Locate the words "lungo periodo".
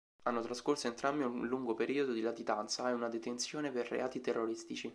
1.45-2.11